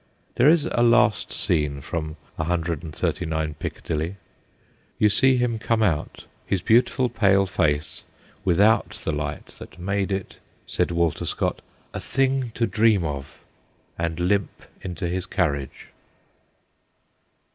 [0.33, 4.15] There is a last scene from 139 Picca dilly:
[4.97, 8.03] you see him come out, his beautiful pale face
[8.43, 11.61] without the light that made it, said Walter Scott,'
[11.93, 13.43] a thing to dream of/
[13.95, 15.89] and limp into his carriage.